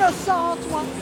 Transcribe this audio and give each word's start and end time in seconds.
assault 0.00 0.58
one 0.70 0.99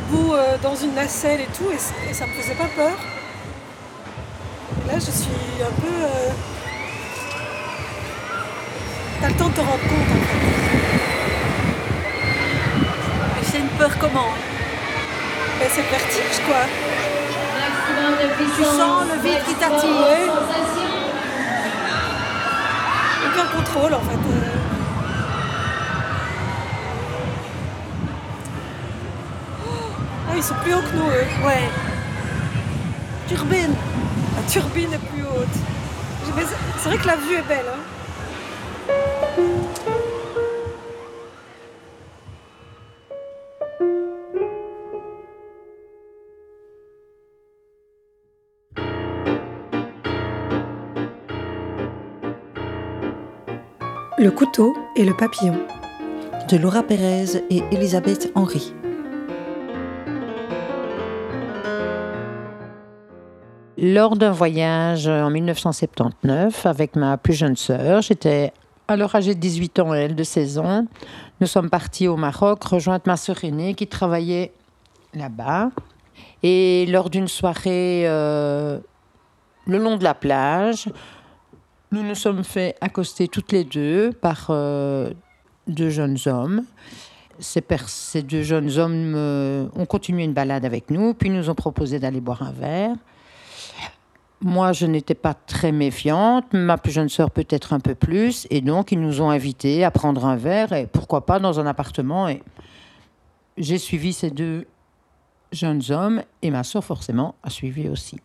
debout 0.00 0.34
euh, 0.34 0.56
dans 0.62 0.74
une 0.74 0.94
nacelle 0.94 1.40
et 1.40 1.48
tout, 1.56 1.70
et, 1.72 1.78
ça 2.14 2.26
me 2.26 2.32
faisait 2.32 2.54
pas 2.54 2.68
peur. 2.76 2.96
Là, 4.86 4.94
je 4.94 5.10
suis 5.10 5.62
un 5.62 5.80
peu. 5.80 5.86
euh, 6.04 6.30
T'as 9.20 9.28
le 9.28 9.34
temps 9.34 9.48
de 9.48 9.54
te 9.54 9.60
rendre 9.60 9.72
compte 9.72 10.10
en 10.10 10.22
fait. 10.24 10.40
Et 13.40 13.44
c'est 13.50 13.58
une 13.58 13.68
peur 13.78 13.90
comment? 14.00 14.32
Ben, 15.58 15.68
c'est 15.70 15.82
le 15.82 15.88
vertige 15.90 16.40
quoi. 16.46 16.62
Tu 18.56 18.64
sens 18.64 19.04
le 19.12 19.20
vide 19.22 19.42
qui 19.46 19.54
t'attire. 19.54 20.32
Aucun 23.26 23.46
contrôle 23.56 23.94
en 23.94 24.00
fait. 24.00 24.49
Ils 30.40 30.42
sont 30.42 30.54
plus 30.62 30.72
hauts 30.72 30.80
que 30.80 30.96
nous, 30.96 31.04
eux. 31.04 31.46
Ouais. 31.46 31.68
Turbine. 33.28 33.74
La 34.36 34.42
turbine 34.50 34.92
est 34.94 35.06
plus 35.12 35.22
haute. 35.22 35.56
C'est 36.78 36.88
vrai 36.88 36.96
que 36.98 37.06
la 37.06 37.16
vue 37.16 37.34
est 37.34 37.46
belle. 37.46 37.66
hein. 37.68 38.90
Le 54.18 54.30
couteau 54.30 54.76
et 54.96 55.04
le 55.04 55.14
papillon. 55.16 55.58
de 56.48 56.56
Laura 56.56 56.82
Pérez 56.82 57.44
et 57.48 57.62
Elisabeth 57.70 58.32
Henry. 58.34 58.74
Lors 63.82 64.14
d'un 64.14 64.30
voyage 64.30 65.08
en 65.08 65.30
1979 65.30 66.66
avec 66.66 66.96
ma 66.96 67.16
plus 67.16 67.32
jeune 67.32 67.56
sœur, 67.56 68.02
j'étais 68.02 68.52
alors 68.88 69.14
âgée 69.14 69.34
de 69.34 69.40
18 69.40 69.78
ans, 69.78 69.94
elle 69.94 70.14
de 70.14 70.22
16 70.22 70.58
ans. 70.58 70.84
Nous 71.40 71.46
sommes 71.46 71.70
partis 71.70 72.06
au 72.06 72.18
Maroc 72.18 72.62
rejoindre 72.62 73.04
ma 73.06 73.16
sœur 73.16 73.42
aînée 73.42 73.72
qui 73.72 73.86
travaillait 73.86 74.52
là-bas. 75.14 75.70
Et 76.42 76.84
lors 76.90 77.08
d'une 77.08 77.26
soirée 77.26 78.02
euh, 78.06 78.80
le 79.66 79.78
long 79.78 79.96
de 79.96 80.04
la 80.04 80.12
plage, 80.12 80.90
nous 81.90 82.02
nous 82.02 82.14
sommes 82.14 82.44
fait 82.44 82.76
accoster 82.82 83.28
toutes 83.28 83.50
les 83.50 83.64
deux 83.64 84.12
par 84.12 84.48
euh, 84.50 85.10
deux 85.68 85.88
jeunes 85.88 86.18
hommes. 86.26 86.64
Ces, 87.38 87.64
ces 87.86 88.22
deux 88.22 88.42
jeunes 88.42 88.76
hommes 88.76 89.14
euh, 89.16 89.68
ont 89.74 89.86
continué 89.86 90.24
une 90.24 90.34
balade 90.34 90.66
avec 90.66 90.90
nous, 90.90 91.14
puis 91.14 91.30
nous 91.30 91.48
ont 91.48 91.54
proposé 91.54 91.98
d'aller 91.98 92.20
boire 92.20 92.42
un 92.42 92.52
verre. 92.52 92.96
Moi, 94.42 94.72
je 94.72 94.86
n'étais 94.86 95.14
pas 95.14 95.34
très 95.34 95.70
méfiante, 95.70 96.46
ma 96.54 96.78
plus 96.78 96.92
jeune 96.92 97.10
sœur 97.10 97.30
peut-être 97.30 97.74
un 97.74 97.80
peu 97.80 97.94
plus, 97.94 98.46
et 98.48 98.62
donc 98.62 98.90
ils 98.90 99.00
nous 99.00 99.20
ont 99.20 99.28
invités 99.28 99.84
à 99.84 99.90
prendre 99.90 100.24
un 100.24 100.36
verre, 100.36 100.72
et 100.72 100.86
pourquoi 100.86 101.26
pas 101.26 101.38
dans 101.38 101.60
un 101.60 101.66
appartement. 101.66 102.26
Et 102.26 102.42
j'ai 103.58 103.76
suivi 103.76 104.14
ces 104.14 104.30
deux 104.30 104.66
jeunes 105.52 105.82
hommes, 105.90 106.22
et 106.40 106.50
ma 106.50 106.64
sœur 106.64 106.82
forcément 106.82 107.34
a 107.42 107.50
suivi 107.50 107.88
aussi. 107.88 108.18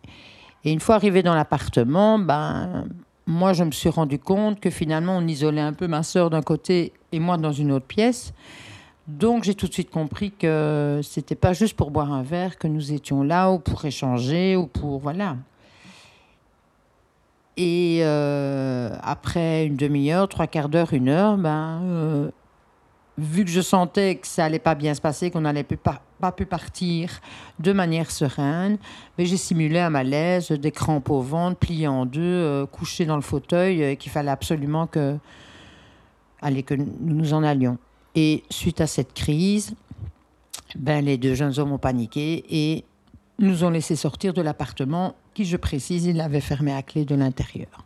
Et 0.64 0.72
une 0.72 0.80
fois 0.80 0.94
arrivée 0.94 1.22
dans 1.22 1.34
l'appartement, 1.34 2.18
ben, 2.18 2.86
moi 3.26 3.52
je 3.52 3.64
me 3.64 3.70
suis 3.70 3.88
rendu 3.88 4.18
compte 4.18 4.58
que 4.58 4.70
finalement 4.70 5.18
on 5.18 5.26
isolait 5.26 5.60
un 5.60 5.72
peu 5.72 5.86
ma 5.86 6.02
sœur 6.02 6.30
d'un 6.30 6.42
côté 6.42 6.92
et 7.12 7.20
moi 7.20 7.36
dans 7.36 7.52
une 7.52 7.72
autre 7.72 7.86
pièce. 7.86 8.32
Donc 9.06 9.44
j'ai 9.44 9.54
tout 9.54 9.68
de 9.68 9.72
suite 9.72 9.90
compris 9.90 10.32
que 10.32 11.00
c'était 11.04 11.36
pas 11.36 11.52
juste 11.52 11.76
pour 11.76 11.90
boire 11.90 12.12
un 12.12 12.22
verre 12.22 12.58
que 12.58 12.66
nous 12.66 12.92
étions 12.92 13.22
là 13.22 13.52
ou 13.52 13.58
pour 13.58 13.84
échanger 13.84 14.56
ou 14.56 14.66
pour 14.66 14.98
voilà. 14.98 15.36
Et 17.56 18.00
euh, 18.02 18.90
après 19.02 19.66
une 19.66 19.76
demi-heure, 19.76 20.28
trois 20.28 20.46
quarts 20.46 20.68
d'heure, 20.68 20.92
une 20.92 21.08
heure, 21.08 21.38
ben, 21.38 21.80
euh, 21.84 22.30
vu 23.18 23.44
que 23.44 23.50
je 23.50 23.60
sentais 23.60 24.16
que 24.16 24.26
ça 24.26 24.44
allait 24.44 24.58
pas 24.58 24.74
bien 24.74 24.94
se 24.94 25.00
passer, 25.00 25.30
qu'on 25.30 25.40
n'allait 25.40 25.64
pas, 25.64 26.02
pas 26.20 26.32
pu 26.32 26.44
partir 26.44 27.20
de 27.58 27.72
manière 27.72 28.10
sereine, 28.10 28.78
mais 29.16 29.24
j'ai 29.26 29.36
simulé 29.36 29.78
un 29.78 29.90
malaise, 29.90 30.50
des 30.50 30.70
crampes 30.70 31.10
au 31.10 31.22
ventre, 31.22 31.58
plié 31.58 31.88
en 31.88 32.04
deux, 32.04 32.20
euh, 32.20 32.66
couché 32.66 33.06
dans 33.06 33.16
le 33.16 33.22
fauteuil, 33.22 33.82
euh, 33.82 33.94
qu'il 33.94 34.12
fallait 34.12 34.30
absolument 34.30 34.86
que, 34.86 35.16
allez, 36.42 36.62
que 36.62 36.74
nous 36.74 36.86
nous 37.00 37.32
en 37.32 37.42
allions. 37.42 37.78
Et 38.14 38.44
suite 38.50 38.80
à 38.80 38.86
cette 38.86 39.14
crise, 39.14 39.74
ben, 40.74 41.04
les 41.04 41.16
deux 41.16 41.34
jeunes 41.34 41.58
hommes 41.58 41.72
ont 41.72 41.78
paniqué 41.78 42.44
et 42.50 42.84
nous 43.38 43.64
ont 43.64 43.70
laissé 43.70 43.96
sortir 43.96 44.34
de 44.34 44.42
l'appartement 44.42 45.14
qui, 45.36 45.44
je 45.44 45.58
précise, 45.58 46.06
il 46.06 46.16
l'avait 46.16 46.40
fermé 46.40 46.72
à 46.72 46.82
clé 46.82 47.04
de 47.04 47.14
l'intérieur. 47.14 47.84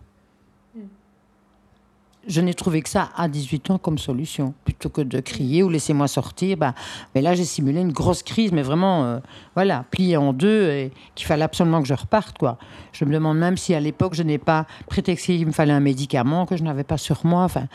Je 2.28 2.41
n'ai 2.41 2.55
trouvé 2.55 2.81
que 2.81 2.88
ça 2.88 3.09
à 3.16 3.28
18 3.28 3.71
ans 3.71 3.78
comme 3.78 3.99
solution. 3.99 4.55
Plutôt 4.65 4.88
que 4.88 5.00
de 5.00 5.19
crier 5.19 5.65
ou 5.65 5.69
laissez-moi 5.69 6.06
sortir, 6.06 6.56
bah, 6.59 6.75
mais 7.15 7.22
là 7.22 7.34
j'ai 7.34 7.47
simulé 7.47 7.81
une 7.81 7.93
grosse 7.93 8.22
crise, 8.22 8.53
mais 8.53 8.62
vraiment, 8.62 9.05
euh, 9.05 9.19
voilà, 9.55 9.84
pliée 9.91 10.16
en 10.16 10.33
deux 10.33 10.69
et 10.69 10.92
qu'il 11.16 11.27
fallait 11.27 11.42
absolument 11.42 11.83
que 11.83 11.89
je 11.89 11.95
reparte. 11.95 12.39
Quoi. 12.39 12.57
Je 12.92 13.04
me 13.04 13.13
demande 13.13 13.39
même 13.39 13.57
si 13.57 13.75
à 13.75 13.80
l'époque 13.80 14.15
je 14.15 14.22
n'ai 14.22 14.39
pas 14.39 14.66
prétexté 14.86 15.36
qu'il 15.36 15.47
me 15.47 15.53
fallait 15.53 15.72
un 15.72 15.80
médicament 15.80 16.47
que 16.47 16.57
je 16.57 16.63
n'avais 16.63 16.84
pas 16.84 16.98
sur 16.98 17.27
moi. 17.27 17.42
Enfin, 17.42 17.66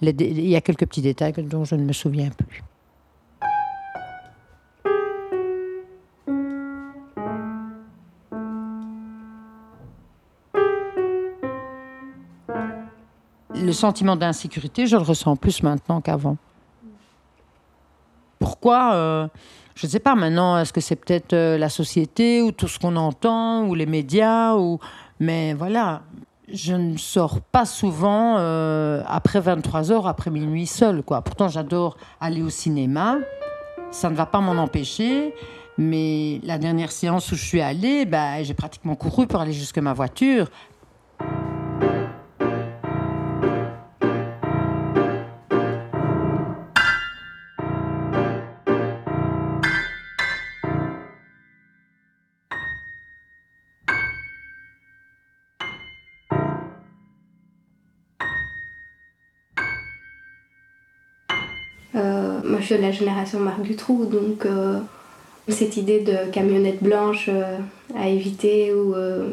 il 0.00 0.48
y 0.48 0.54
a 0.54 0.60
quelques 0.60 0.86
petits 0.86 1.02
détails 1.02 1.32
dont 1.38 1.64
je 1.64 1.74
ne 1.74 1.82
me 1.82 1.92
souviens 1.92 2.28
plus. 2.28 2.62
Sentiment 13.74 14.16
d'insécurité, 14.16 14.86
je 14.86 14.96
le 14.96 15.02
ressens 15.02 15.36
plus 15.36 15.62
maintenant 15.62 16.00
qu'avant. 16.00 16.36
Pourquoi 18.38 18.94
euh, 18.94 19.28
Je 19.74 19.86
ne 19.86 19.90
sais 19.90 20.00
pas 20.00 20.14
maintenant, 20.14 20.58
est-ce 20.58 20.72
que 20.72 20.80
c'est 20.80 20.96
peut-être 20.96 21.32
euh, 21.32 21.58
la 21.58 21.68
société 21.68 22.42
ou 22.42 22.52
tout 22.52 22.68
ce 22.68 22.78
qu'on 22.78 22.96
entend 22.96 23.64
ou 23.66 23.74
les 23.74 23.86
médias 23.86 24.54
ou... 24.54 24.78
Mais 25.20 25.54
voilà, 25.54 26.02
je 26.52 26.74
ne 26.74 26.96
sors 26.96 27.40
pas 27.40 27.64
souvent 27.64 28.36
euh, 28.38 29.02
après 29.06 29.40
23 29.40 29.92
heures, 29.92 30.06
après 30.06 30.30
minuit 30.30 30.66
seule. 30.66 31.02
Pourtant, 31.02 31.48
j'adore 31.48 31.96
aller 32.20 32.42
au 32.42 32.50
cinéma. 32.50 33.18
Ça 33.90 34.10
ne 34.10 34.14
va 34.14 34.26
pas 34.26 34.40
m'en 34.40 34.60
empêcher. 34.60 35.34
Mais 35.76 36.40
la 36.44 36.58
dernière 36.58 36.92
séance 36.92 37.32
où 37.32 37.36
je 37.36 37.44
suis 37.44 37.60
allée, 37.60 38.04
bah, 38.04 38.42
j'ai 38.42 38.54
pratiquement 38.54 38.94
couru 38.94 39.26
pour 39.26 39.40
aller 39.40 39.52
jusque 39.52 39.78
ma 39.78 39.92
voiture. 39.92 40.48
Moi 62.44 62.60
je 62.60 62.66
suis 62.66 62.76
de 62.76 62.82
la 62.82 62.92
génération 62.92 63.40
Marc 63.40 63.62
Dutroux, 63.62 64.06
donc 64.06 64.46
euh, 64.46 64.78
cette 65.48 65.76
idée 65.76 66.00
de 66.00 66.30
camionnette 66.30 66.82
blanche 66.82 67.28
euh, 67.28 67.58
à 67.96 68.08
éviter 68.08 68.72
ou 68.72 68.94
euh, 68.94 69.30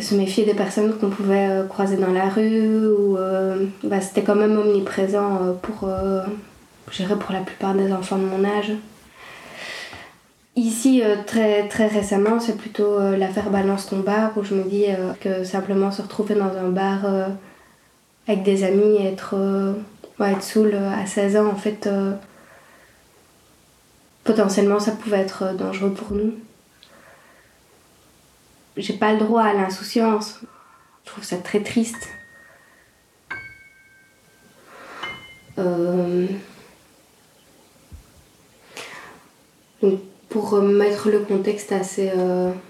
se 0.00 0.14
méfier 0.14 0.44
des 0.44 0.54
personnes 0.54 0.92
qu'on 0.98 1.10
pouvait 1.10 1.62
croiser 1.68 1.96
dans 1.96 2.12
la 2.12 2.28
rue, 2.28 2.88
ou 2.88 3.16
bah, 3.84 4.00
c'était 4.00 4.22
quand 4.22 4.34
même 4.34 4.58
omniprésent 4.58 5.56
pour, 5.62 5.88
pour 6.86 7.32
la 7.32 7.40
plupart 7.40 7.74
des 7.74 7.92
enfants 7.92 8.18
de 8.18 8.24
mon 8.24 8.44
âge. 8.44 8.72
Ici, 10.56 11.02
très, 11.26 11.68
récemment, 11.86 12.40
c'est 12.40 12.56
plutôt 12.56 12.98
l'affaire 13.16 13.50
Balance 13.50 13.86
ton 13.86 14.00
bar 14.00 14.32
où 14.36 14.42
je 14.42 14.56
me 14.56 14.64
dis 14.64 14.86
que 15.20 15.44
simplement 15.44 15.92
se 15.92 16.02
retrouver 16.02 16.34
dans 16.34 16.50
un 16.56 16.70
bar 16.70 17.06
avec 18.26 18.42
des 18.42 18.64
amis 18.64 18.96
et 18.98 19.06
être, 19.06 19.36
ouais, 20.18 20.32
être 20.32 20.42
saoul 20.42 20.72
euh, 20.74 20.90
à 20.90 21.06
16 21.06 21.36
ans, 21.36 21.46
en 21.46 21.56
fait, 21.56 21.86
euh, 21.86 22.14
potentiellement 24.24 24.80
ça 24.80 24.92
pouvait 24.92 25.20
être 25.20 25.44
euh, 25.44 25.54
dangereux 25.54 25.92
pour 25.92 26.12
nous. 26.12 26.34
J'ai 28.76 28.94
pas 28.94 29.12
le 29.12 29.18
droit 29.18 29.42
à 29.42 29.52
l'insouciance. 29.52 30.40
Je 31.04 31.10
trouve 31.10 31.24
ça 31.24 31.36
très 31.36 31.60
triste. 31.60 32.08
Donc, 35.56 36.30
pour 40.28 40.50
remettre 40.50 41.10
le 41.10 41.20
contexte 41.20 41.70
assez 41.70 42.10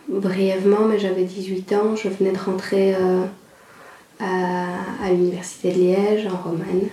brièvement, 0.08 0.84
mais 0.84 0.98
j'avais 0.98 1.24
18 1.24 1.72
ans, 1.72 1.96
je 1.96 2.10
venais 2.10 2.32
de 2.32 2.38
rentrer 2.38 2.94
à, 4.20 4.66
à 5.02 5.08
l'université 5.08 5.72
de 5.72 5.78
Liège, 5.78 6.26
en 6.26 6.36
Romagne. 6.36 6.90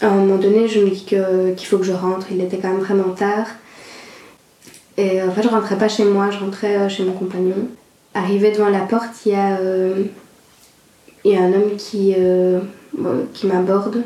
À 0.00 0.06
un 0.08 0.14
moment 0.14 0.36
donné, 0.36 0.68
je 0.68 0.80
me 0.80 0.90
dis 0.90 1.04
que- 1.04 1.52
qu'il 1.54 1.66
faut 1.66 1.78
que 1.78 1.84
je 1.84 1.92
rentre, 1.92 2.26
il 2.30 2.40
était 2.40 2.58
quand 2.58 2.68
même 2.68 2.80
vraiment 2.80 3.12
tard. 3.14 3.46
Et 4.96 5.22
en 5.22 5.30
fait, 5.32 5.42
je 5.42 5.48
rentrais 5.48 5.76
pas 5.78 5.88
chez 5.88 6.04
moi, 6.04 6.30
je 6.30 6.38
rentrais 6.38 6.76
euh, 6.76 6.88
chez 6.88 7.04
mon 7.04 7.12
compagnon. 7.12 7.68
Arrivé 8.14 8.50
devant 8.52 8.68
la 8.68 8.80
porte, 8.80 9.10
il 9.26 9.32
y 9.32 9.34
a, 9.34 9.58
euh, 9.58 10.02
il 11.24 11.32
y 11.32 11.36
a 11.36 11.40
un 11.42 11.52
homme 11.52 11.76
qui, 11.76 12.14
euh, 12.18 12.60
qui 13.34 13.46
m'aborde. 13.46 14.02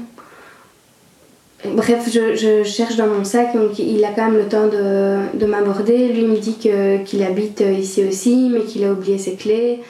Bref, 1.65 2.09
je, 2.13 2.35
je 2.35 2.65
cherche 2.65 2.97
dans 2.97 3.07
mon 3.07 3.25
sac, 3.25 3.55
donc 3.55 3.79
il 3.79 4.05
a 4.05 4.09
quand 4.09 4.25
même 4.31 4.37
le 4.37 4.49
temps 4.49 4.67
de, 4.67 5.39
de 5.39 5.47
m'aborder. 5.47 6.09
Lui 6.09 6.25
me 6.27 6.37
dit 6.37 6.59
que- 6.59 7.03
qu'il 7.05 7.23
habite 7.23 7.61
ici 7.61 8.03
aussi, 8.05 8.51
mais 8.53 8.63
qu'il 8.63 8.83
a 8.85 8.93
oublié 8.93 9.17
ses 9.19 9.35
clés. 9.37 9.81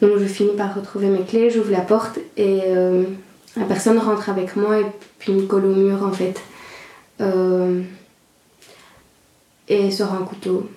Donc 0.00 0.12
je 0.18 0.24
finis 0.26 0.54
par 0.56 0.74
retrouver 0.76 1.08
mes 1.08 1.22
clés, 1.22 1.50
j'ouvre 1.50 1.72
la 1.72 1.80
porte 1.80 2.20
et 2.36 2.60
la 3.58 3.64
personne 3.64 3.98
rentre 3.98 4.28
avec 4.28 4.54
moi 4.56 4.78
et 4.78 4.86
puis 5.18 5.32
me 5.32 5.42
colle 5.46 5.64
au 5.66 5.74
mur 5.74 6.02
en 6.02 6.12
fait. 6.12 6.40
Euh, 7.20 7.82
et 9.68 9.90
sort 9.90 10.14
un 10.14 10.22
couteau. 10.22 10.70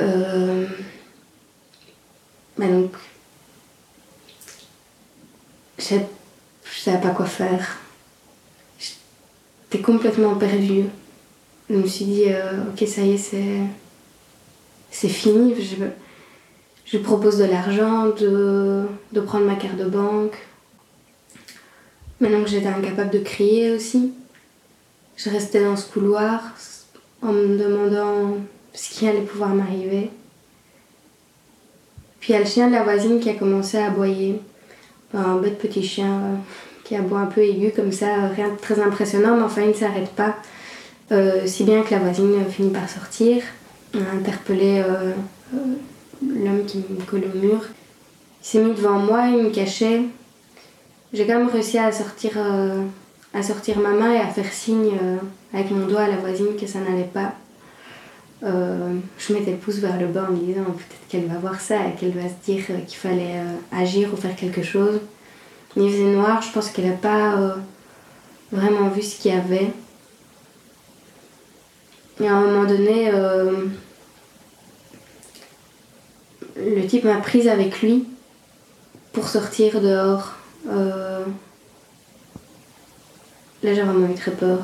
Euh, 0.00 0.66
bah 2.56 2.66
donc, 2.66 2.92
je 5.78 5.84
savais- 5.84 7.00
pas 7.00 7.10
quoi 7.10 7.26
faire. 7.26 7.78
J'étais 8.78 9.82
complètement 9.82 10.34
perdue. 10.36 10.84
Je 11.68 11.74
me 11.76 11.86
suis 11.86 12.04
dit, 12.04 12.24
euh, 12.26 12.64
ok, 12.70 12.86
ça 12.86 13.02
y 13.02 13.12
est, 13.12 13.18
c'est, 13.18 13.60
c'est 14.90 15.08
fini. 15.08 15.54
Je, 15.62 15.76
je 16.84 16.98
propose 16.98 17.38
de 17.38 17.44
l'argent, 17.44 18.08
de 18.08 19.20
prendre 19.24 19.46
ma 19.46 19.56
carte 19.56 19.76
de 19.76 19.86
banque. 19.88 20.36
Maintenant 22.20 22.42
que 22.44 22.50
j'étais 22.50 22.68
incapable 22.68 23.10
de 23.10 23.18
crier 23.20 23.72
aussi, 23.72 24.12
je 25.16 25.30
restais 25.30 25.64
dans 25.64 25.76
ce 25.76 25.90
couloir 25.90 26.42
en 27.22 27.32
me 27.32 27.58
demandant 27.58 28.36
ce 28.72 28.90
qui 28.90 29.08
allait 29.08 29.20
pouvoir 29.22 29.50
m'arriver. 29.50 30.10
Puis 32.20 32.32
il 32.32 32.32
y 32.32 32.36
a 32.36 32.40
le 32.40 32.46
chien 32.46 32.68
de 32.68 32.74
la 32.74 32.82
voisine 32.82 33.20
qui 33.20 33.30
a 33.30 33.34
commencé 33.34 33.78
à 33.78 33.86
aboyer. 33.86 34.40
Un 35.14 35.36
bête 35.36 35.58
petit 35.58 35.82
chien 35.82 36.06
euh, 36.06 36.36
qui 36.84 36.94
aboie 36.94 37.20
un 37.20 37.26
peu 37.26 37.40
aigu 37.40 37.72
comme 37.74 37.90
ça, 37.90 38.28
rien 38.28 38.50
de 38.50 38.56
très 38.56 38.80
impressionnant, 38.80 39.36
mais 39.36 39.42
enfin 39.42 39.62
il 39.62 39.68
ne 39.68 39.74
s'arrête 39.74 40.10
pas. 40.10 40.36
Euh, 41.12 41.46
si 41.46 41.64
bien 41.64 41.82
que 41.82 41.90
la 41.90 41.98
voisine 41.98 42.44
finit 42.48 42.70
par 42.70 42.88
sortir, 42.88 43.42
a 43.94 44.16
interpellé 44.16 44.80
euh, 44.80 45.12
euh, 45.54 45.58
l'homme 46.22 46.64
qui 46.66 46.78
me 46.78 47.04
collait 47.04 47.30
au 47.34 47.38
mur. 47.38 47.60
Il 48.42 48.46
s'est 48.46 48.62
mis 48.62 48.72
devant 48.74 48.98
moi, 48.98 49.26
il 49.26 49.44
me 49.44 49.50
cachait. 49.50 50.02
J'ai 51.12 51.26
quand 51.26 51.38
même 51.38 51.48
réussi 51.48 51.76
à 51.76 51.90
sortir, 51.90 52.32
euh, 52.36 52.84
à 53.34 53.42
sortir 53.42 53.78
ma 53.80 53.90
main 53.90 54.12
et 54.12 54.20
à 54.20 54.28
faire 54.28 54.52
signe 54.52 54.96
euh, 55.02 55.16
avec 55.52 55.72
mon 55.72 55.86
doigt 55.86 56.02
à 56.02 56.08
la 56.08 56.16
voisine 56.16 56.54
que 56.58 56.68
ça 56.68 56.78
n'allait 56.78 57.02
pas. 57.02 57.34
Euh, 58.44 58.94
je 59.18 59.32
mettais 59.32 59.50
le 59.50 59.56
pouce 59.56 59.78
vers 59.78 59.98
le 59.98 60.06
bas 60.06 60.26
en 60.28 60.32
me 60.32 60.38
disant 60.38 60.62
peut-être 60.62 61.08
qu'elle 61.08 61.26
va 61.26 61.38
voir 61.38 61.60
ça 61.60 61.76
et 61.88 61.98
qu'elle 61.98 62.12
va 62.12 62.28
se 62.28 62.44
dire 62.44 62.64
qu'il 62.86 62.96
fallait 62.96 63.42
agir 63.72 64.14
ou 64.14 64.16
faire 64.16 64.36
quelque 64.36 64.62
chose. 64.62 65.00
Il 65.76 65.90
faisait 65.90 66.14
noir, 66.14 66.40
je 66.42 66.52
pense 66.52 66.70
qu'elle 66.70 66.86
n'a 66.88 66.96
pas 66.96 67.56
vraiment 68.52 68.88
vu 68.88 69.02
ce 69.02 69.20
qu'il 69.20 69.32
y 69.32 69.34
avait. 69.34 69.72
Et 72.20 72.28
à 72.28 72.34
un 72.34 72.40
moment 72.40 72.64
donné, 72.64 73.10
le 76.56 76.86
type 76.86 77.04
m'a 77.04 77.16
prise 77.16 77.48
avec 77.48 77.82
lui 77.82 78.06
pour 79.12 79.28
sortir 79.28 79.80
dehors. 79.80 80.39
Euh, 80.68 81.24
là, 83.62 83.74
j'ai 83.74 83.82
vraiment 83.82 84.08
eu 84.08 84.14
très 84.14 84.32
peur. 84.32 84.58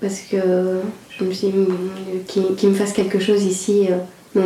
Parce 0.00 0.20
que 0.20 0.80
je 1.18 1.24
me 1.24 1.32
suis 1.32 1.48
dit, 1.48 2.46
qu'il 2.56 2.68
me 2.70 2.74
fasse 2.74 2.92
quelque 2.92 3.18
chose 3.18 3.44
ici. 3.44 3.88
euh, 3.90 3.98
mais 4.34 4.42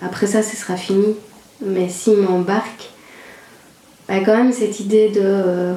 après 0.00 0.26
ça, 0.26 0.42
ce 0.42 0.56
sera 0.56 0.76
fini. 0.76 1.14
Mais 1.60 1.88
s'il 1.88 2.16
m'embarque, 2.18 2.90
a 4.08 4.20
quand 4.20 4.36
même 4.36 4.52
cette 4.52 4.80
idée 4.80 5.10
de, 5.10 5.20
euh, 5.22 5.74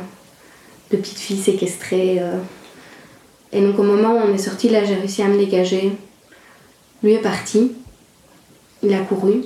petite 0.89 1.17
fille 1.17 1.41
séquestrée. 1.41 2.17
euh. 2.21 2.38
Et 3.51 3.62
donc, 3.62 3.77
au 3.79 3.83
moment 3.83 4.13
où 4.15 4.17
on 4.17 4.33
est 4.33 4.38
sorti, 4.38 4.69
là, 4.69 4.83
j'ai 4.83 4.95
réussi 4.95 5.21
à 5.21 5.27
me 5.27 5.38
dégager. 5.38 5.91
Lui 7.03 7.13
est 7.13 7.21
parti. 7.21 7.74
Il 8.83 8.93
a 8.93 9.00
couru. 9.00 9.43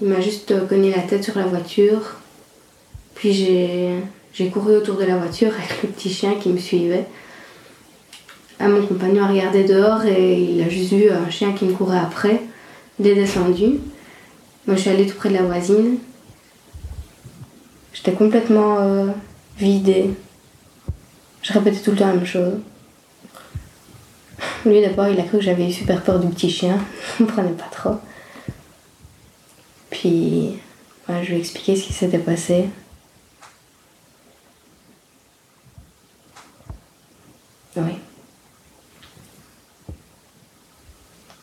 Il 0.00 0.08
m'a 0.08 0.20
juste 0.20 0.66
cogné 0.68 0.90
la 0.90 1.02
tête 1.02 1.24
sur 1.24 1.38
la 1.38 1.44
voiture. 1.44 2.16
Puis 3.14 3.32
j'ai, 4.32 4.48
couru 4.48 4.76
autour 4.76 4.96
de 4.96 5.04
la 5.04 5.16
voiture 5.16 5.52
avec 5.54 5.82
le 5.82 5.88
petit 5.90 6.10
chien 6.10 6.34
qui 6.36 6.48
me 6.48 6.58
suivait. 6.58 7.06
Ah, 8.58 8.68
mon 8.68 8.86
compagnon 8.86 9.24
a 9.24 9.28
regardé 9.28 9.64
dehors 9.64 10.04
et 10.04 10.42
il 10.42 10.62
a 10.62 10.68
juste 10.68 10.92
vu 10.92 11.10
un 11.10 11.30
chien 11.30 11.52
qui 11.52 11.66
me 11.66 11.72
courait 11.72 11.98
après. 11.98 12.42
Il 12.98 13.06
est 13.06 13.14
descendu. 13.14 13.80
Moi, 14.66 14.76
je 14.76 14.80
suis 14.80 14.90
allée 14.90 15.06
tout 15.06 15.16
près 15.16 15.30
de 15.30 15.34
la 15.34 15.42
voisine. 15.42 15.98
J'étais 17.92 18.12
complètement 18.12 18.76
euh, 18.80 19.06
vidée. 19.58 20.10
Je 21.42 21.52
répétais 21.52 21.80
tout 21.80 21.90
le 21.92 21.96
temps 21.96 22.06
la 22.06 22.14
même 22.14 22.26
chose. 22.26 22.54
Lui, 24.64 24.82
d'abord, 24.82 25.08
il 25.08 25.18
a 25.18 25.22
cru 25.22 25.38
que 25.38 25.44
j'avais 25.44 25.68
eu 25.68 25.72
super 25.72 26.02
peur 26.02 26.18
du 26.20 26.28
petit 26.28 26.50
chien. 26.50 26.78
Il 27.18 27.24
ne 27.24 27.30
comprenait 27.30 27.52
pas 27.52 27.68
trop. 27.70 27.96
Puis, 29.90 30.58
je 31.08 31.26
lui 31.26 31.34
ai 31.34 31.38
expliqué 31.38 31.76
ce 31.76 31.84
qui 31.86 31.92
s'était 31.92 32.18
passé. 32.18 32.68
Oui. 37.76 37.98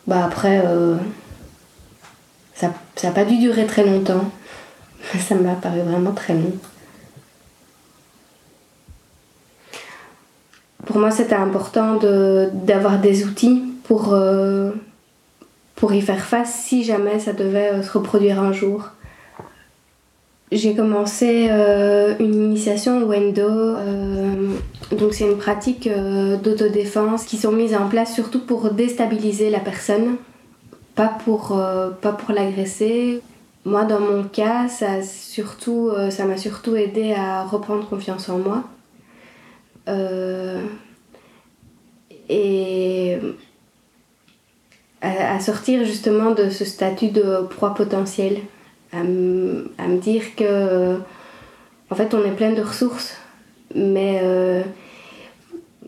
Bah 0.06 0.26
après, 0.26 0.62
euh, 0.66 0.98
ça 2.56 2.72
n'a 3.04 3.12
pas 3.12 3.26
dû 3.26 3.38
durer 3.38 3.66
très 3.66 3.86
longtemps. 3.86 4.32
Ça 5.20 5.36
m'a 5.36 5.56
paru 5.56 5.82
vraiment 5.82 6.14
très 6.14 6.34
long. 6.34 6.54
Pour 10.86 11.00
moi, 11.00 11.12
c'était 11.12 11.36
important 11.36 12.00
d'avoir 12.54 13.00
des 13.00 13.26
outils 13.26 13.64
pour, 13.84 14.14
euh, 14.14 14.72
pour 15.88 15.96
y 15.96 16.02
faire 16.02 16.26
face 16.26 16.54
si 16.54 16.84
jamais 16.84 17.18
ça 17.18 17.32
devait 17.32 17.70
euh, 17.72 17.82
se 17.82 17.98
reproduire 17.98 18.42
un 18.42 18.52
jour. 18.52 18.90
J'ai 20.52 20.76
commencé 20.76 21.48
euh, 21.50 22.14
une 22.20 22.34
initiation 22.34 23.02
au 23.04 23.06
Wendo. 23.06 23.48
euh, 23.48 24.58
donc 24.92 25.14
c'est 25.14 25.24
une 25.24 25.38
pratique 25.38 25.88
d'autodéfense 26.44 27.24
qui 27.24 27.38
sont 27.38 27.54
mises 27.54 27.74
en 27.74 27.88
place 27.88 28.14
surtout 28.14 28.42
pour 28.42 28.72
déstabiliser 28.72 29.50
la 29.50 29.62
personne, 29.62 30.18
pas 30.94 31.08
pour, 31.24 31.58
pour 32.02 32.32
l'agresser. 32.36 33.22
Moi, 33.64 33.86
dans 33.86 34.02
mon 34.02 34.24
cas, 34.24 34.68
ça 34.68 35.04
surtout, 35.04 35.92
ça 36.10 36.26
m'a 36.26 36.36
surtout 36.36 36.76
aidé 36.76 37.14
à 37.14 37.44
reprendre 37.44 37.88
confiance 37.88 38.28
en 38.28 38.40
moi. 38.40 38.64
Et 42.30 43.18
à, 45.02 45.40
sortir 45.40 45.86
justement 45.86 46.32
de 46.32 46.50
ce 46.50 46.66
statut 46.66 47.10
de 47.10 47.42
proie 47.50 47.74
potentielle, 47.76 48.40
à, 48.94 49.00
à 49.00 49.04
me 49.04 49.98
dire 50.00 50.36
que 50.36 50.98
en 51.90 51.96
fait, 51.96 52.14
on 52.14 52.24
est 52.26 52.36
plein 52.36 52.52
de 52.52 52.62
ressources, 52.62 53.16
mais 53.74 54.22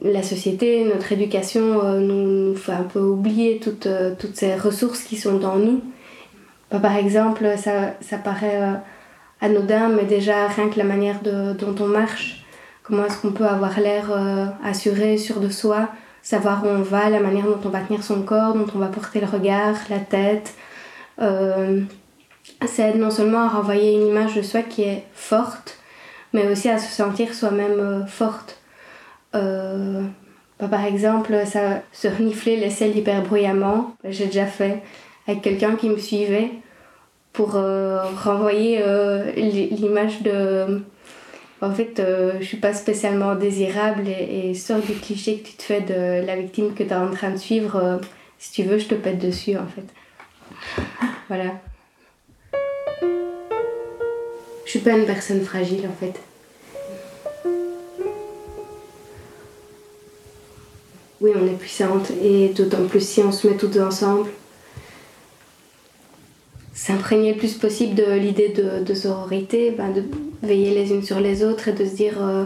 la 0.02 0.24
société, 0.24 0.86
notre 0.86 1.12
éducation 1.12 2.00
nous, 2.00 2.56
fait 2.56 2.72
un 2.72 2.84
peu 2.84 3.02
oublier 3.02 3.60
toutes, 3.62 3.90
toutes 4.18 4.38
ces 4.38 4.56
ressources 4.56 5.04
qui 5.04 5.18
sont 5.18 5.38
dans 5.38 5.58
nous. 5.58 5.82
Bah, 6.72 6.80
par 6.80 6.96
exemple, 6.96 7.46
ça, 7.58 7.96
ça 8.00 8.18
paraît 8.18 8.62
anodin, 9.42 9.90
mais 9.90 10.06
déjà 10.06 10.48
rien 10.48 10.70
que 10.70 10.78
la 10.78 10.86
manière 10.86 11.20
dont 11.22 11.76
on 11.84 11.88
marche, 11.88 12.46
comment 12.84 13.06
est-ce 13.06 13.18
qu'on 13.18 13.34
peut 13.34 13.48
avoir 13.48 13.78
l'air 13.82 14.10
assuré, 14.64 15.18
sûr 15.18 15.42
de 15.42 15.50
soi, 15.50 15.90
savoir 16.30 16.64
où 16.64 16.68
on 16.68 16.84
va, 16.84 17.10
la 17.10 17.20
manière 17.20 17.46
dont 17.46 17.60
on 17.66 17.70
va 17.70 17.80
tenir 17.80 18.04
son 18.04 18.22
corps, 18.22 18.54
dont 18.54 18.68
on 18.76 18.78
va 18.78 18.90
porter 18.90 19.20
le 19.20 19.26
regard, 19.26 19.74
la 19.90 19.98
tête. 19.98 20.54
Euh, 21.20 21.82
ça 22.68 22.88
aide 22.88 22.98
non 22.98 23.10
seulement 23.10 23.46
à 23.46 23.48
renvoyer 23.48 23.96
une 23.96 24.06
image 24.06 24.36
de 24.36 24.44
soi 24.44 24.62
qui 24.62 24.84
est 24.84 25.06
forte, 25.12 25.80
mais 26.32 26.48
aussi 26.48 26.70
à 26.70 26.78
se 26.78 26.94
sentir 26.94 27.34
soi-même 27.34 27.80
euh, 27.80 28.06
forte. 28.06 28.60
Euh, 29.34 30.04
bah, 30.60 30.68
par 30.68 30.86
exemple, 30.86 31.34
se 31.92 32.08
renifler 32.08 32.58
les 32.58 32.70
selles 32.70 32.96
hyper 32.96 33.24
bruyamment, 33.24 33.96
j'ai 34.04 34.28
déjà 34.28 34.46
fait 34.46 34.84
avec 35.28 35.42
quelqu'un 35.42 35.78
qui 35.78 35.90
me 35.90 35.98
suivait 35.98 36.52
pour 37.34 37.54
renvoyer 37.54 38.84
l'image 39.36 40.22
de 40.22 40.84
en 41.62 41.74
fait, 41.74 42.00
euh, 42.00 42.34
je 42.40 42.46
suis 42.46 42.58
pas 42.58 42.74
spécialement 42.74 43.36
désirable 43.36 44.08
et, 44.08 44.50
et 44.50 44.54
sort 44.54 44.80
du 44.80 44.94
cliché 44.94 45.40
que 45.40 45.48
tu 45.48 45.54
te 45.54 45.64
fais 45.64 45.82
de 45.82 46.26
la 46.26 46.36
victime 46.38 46.74
que 46.74 46.84
tu 46.84 46.90
es 46.90 46.96
en 46.96 47.12
train 47.12 47.32
de 47.32 47.38
suivre. 47.38 47.76
Euh, 47.76 47.98
si 48.38 48.54
tu 48.54 48.64
veux, 48.64 48.78
je 48.78 48.86
te 48.86 48.96
pète 48.96 49.20
dessus 49.20 49.58
en 49.58 49.68
fait. 49.68 49.86
Voilà. 51.28 51.60
Je 54.66 54.70
suis 54.70 54.80
pas 54.80 54.92
une 54.92 55.06
personne 55.06 55.42
fragile 55.42 55.88
en 55.88 55.96
fait. 56.00 56.20
Oui, 61.22 61.32
on 61.36 61.46
est 61.46 61.58
puissante 61.58 62.12
et 62.24 62.50
d'autant 62.50 62.86
plus 62.88 63.06
si 63.06 63.20
on 63.22 63.32
se 63.32 63.48
met 63.48 63.58
toutes 63.58 63.78
ensemble 63.78 64.30
s'imprégner 66.80 67.34
le 67.34 67.38
plus 67.38 67.56
possible 67.56 67.94
de 67.94 68.14
l'idée 68.14 68.48
de, 68.50 68.94
sororité, 68.94 69.72
ben 69.72 69.92
de 69.92 70.02
veiller 70.42 70.74
les 70.74 70.92
unes 70.94 71.04
sur 71.04 71.20
les 71.20 71.44
autres 71.44 71.68
et 71.68 71.74
de 71.74 71.84
se 71.84 71.94
dire 71.94 72.24
euh, 72.24 72.46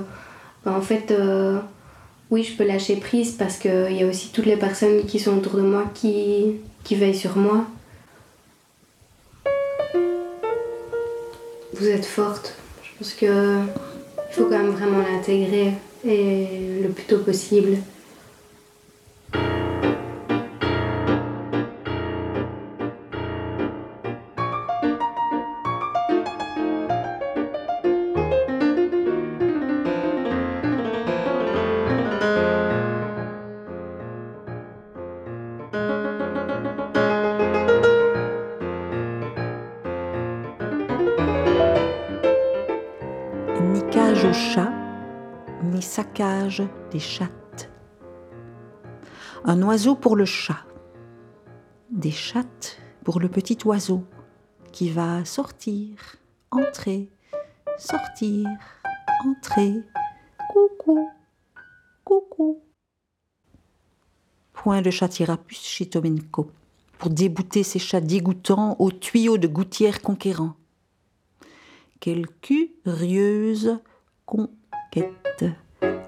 ben 0.66 0.72
en 0.74 0.82
fait 0.82 1.12
euh, 1.12 1.60
oui 2.32 2.44
je 2.44 2.58
peux 2.58 2.66
lâcher 2.66 2.96
prise 2.96 3.34
parce 3.34 3.58
qu'il 3.58 3.92
y 3.92 4.02
a 4.02 4.08
aussi 4.08 4.32
toutes 4.34 4.48
les 4.48 4.58
personnes 4.58 5.06
qui 5.06 5.20
sont 5.20 5.38
autour 5.38 5.58
de 5.58 5.62
moi 5.62 5.84
qui, 5.94 6.56
qui 6.84 6.96
veillent 6.96 7.16
sur 7.16 7.38
moi. 7.38 7.68
Vous 11.76 11.88
êtes 11.88 12.06
forte. 12.06 12.56
Je 12.82 12.90
pense 12.98 13.14
que 13.14 13.60
il 14.30 14.34
faut 14.34 14.46
quand 14.46 14.58
même 14.58 14.72
vraiment 14.72 15.00
l'intégrer 15.00 15.74
et 16.04 16.48
le 16.82 16.90
plus 16.90 17.06
tôt 17.06 17.20
possible. 17.20 17.78
Des 46.92 47.00
chattes. 47.00 47.70
Un 49.44 49.62
oiseau 49.62 49.96
pour 49.96 50.16
le 50.16 50.26
chat. 50.26 50.66
Des 51.92 52.12
chattes 52.12 52.80
pour 53.04 53.20
le 53.20 53.30
petit 53.30 53.58
oiseau 53.66 54.04
qui 54.72 54.90
va 54.90 55.26
sortir, 55.26 56.16
entrer, 56.50 57.10
sortir, 57.78 58.48
entrer. 59.26 59.74
Coucou, 60.52 61.10
coucou. 62.04 62.62
Point 64.54 64.82
de 64.82 64.90
châtirapus 64.90 65.62
chez 65.62 65.90
Tomenko 65.90 66.50
pour 66.98 67.10
débouter 67.10 67.64
ces 67.64 67.80
chats 67.80 68.02
dégoûtants 68.02 68.78
aux 68.80 68.92
tuyaux 68.92 69.38
de 69.38 69.48
gouttière 69.48 70.02
conquérants. 70.02 70.56
Quelle 72.00 72.28
curieuse 72.42 73.80
conquête. 74.26 75.46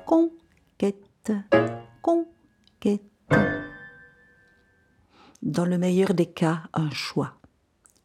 Conquête, 0.06 1.32
conquête. 2.02 3.02
Dans 5.42 5.66
le 5.66 5.78
meilleur 5.78 6.14
des 6.14 6.26
cas, 6.26 6.64
un 6.74 6.90
choix, 6.90 7.34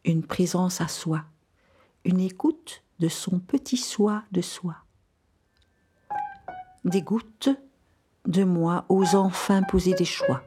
une 0.05 0.23
présence 0.23 0.81
à 0.81 0.87
soi, 0.87 1.23
une 2.05 2.19
écoute 2.19 2.83
de 2.99 3.07
son 3.07 3.39
petit 3.39 3.77
soi 3.77 4.23
de 4.31 4.41
soi. 4.41 4.75
Des 6.83 7.01
gouttes 7.01 7.49
de 8.25 8.43
moi 8.43 8.85
aux 8.89 9.15
enfin 9.15 9.63
poser 9.63 9.93
des 9.93 10.05
choix, 10.05 10.43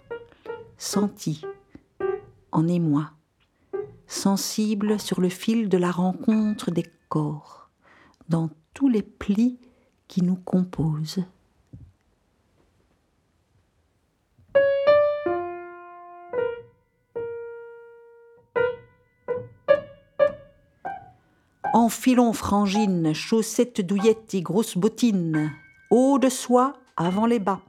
senti 0.78 1.44
en 2.52 2.68
émoi, 2.68 3.10
sensible 4.06 5.00
sur 5.00 5.20
le 5.20 5.28
fil 5.28 5.68
de 5.68 5.78
la 5.78 5.90
rencontre 5.90 6.70
des 6.70 6.86
corps, 7.08 7.70
dans 8.28 8.50
tous 8.74 8.88
les 8.88 9.02
plis 9.02 9.58
qui 10.08 10.22
nous 10.22 10.36
composent. 10.36 11.24
Enfilons 21.72 22.32
frangines, 22.32 23.12
chaussettes 23.14 23.80
douillettes 23.80 24.34
et 24.34 24.42
grosses 24.42 24.76
bottines, 24.78 25.52
haut 25.90 26.18
de 26.18 26.28
soie 26.28 26.74
avant 26.96 27.26
les 27.26 27.40
bas. 27.40 27.60